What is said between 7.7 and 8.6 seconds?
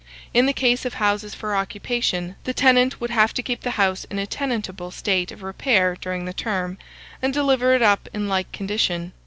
it up in like